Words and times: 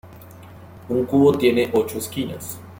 Un 0.89 1.05
cubo 1.05 1.37
tiene 1.37 1.69
ocho 1.73 1.99
esquinas. 1.99 2.59